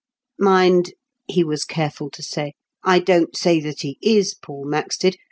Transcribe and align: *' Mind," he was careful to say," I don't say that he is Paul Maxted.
*' 0.27 0.39
Mind," 0.49 0.95
he 1.27 1.43
was 1.43 1.63
careful 1.63 2.09
to 2.09 2.23
say," 2.23 2.53
I 2.83 2.97
don't 2.97 3.37
say 3.37 3.59
that 3.59 3.81
he 3.81 3.99
is 4.01 4.33
Paul 4.33 4.65
Maxted. 4.65 5.17